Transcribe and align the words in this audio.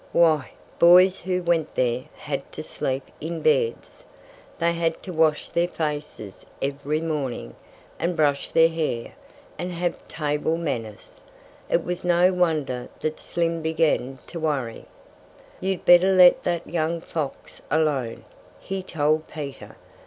Why, 0.13 0.53
boys 0.79 1.21
who 1.21 1.43
went 1.43 1.75
there 1.75 2.05
had 2.15 2.51
to 2.53 2.63
sleep 2.63 3.03
in 3.21 3.43
beds! 3.43 4.03
They 4.57 4.73
had 4.73 5.03
to 5.03 5.13
wash 5.13 5.49
their 5.49 5.67
faces 5.67 6.43
every 6.59 6.99
morning, 7.01 7.55
and 7.99 8.15
brush 8.15 8.49
their 8.49 8.67
hair, 8.69 9.11
and 9.59 9.71
have 9.71 10.07
table 10.07 10.55
manners! 10.57 11.21
It 11.69 11.83
was 11.83 12.03
no 12.03 12.33
wonder 12.33 12.89
that 13.01 13.19
Slim 13.19 13.61
began 13.61 14.17
to 14.25 14.39
worry. 14.39 14.85
"You'd 15.59 15.85
better 15.85 16.11
let 16.11 16.41
that 16.41 16.67
young 16.67 16.99
fox 16.99 17.61
alone!" 17.69 18.25
he 18.59 18.81
told 18.81 19.27
Peter. 19.27 19.77